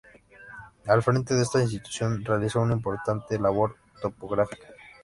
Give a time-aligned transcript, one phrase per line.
[0.87, 4.67] Al frente de esta institución realizó una importante labor topográfica.